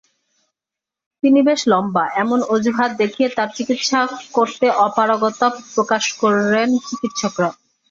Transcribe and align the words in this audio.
তিনি 1.23 1.39
বেশি 1.47 1.65
লম্বা—এমন 1.69 2.39
অজুহাত 2.53 2.91
দেখিয়ে 3.01 3.29
তাঁর 3.29 3.49
চিকিৎসা 3.55 3.99
করতে 4.33 4.67
অপারগতা 4.85 5.47
প্রকাশ 5.73 6.03
করেন 6.21 6.69
চিকিৎসকেরা। 6.87 7.49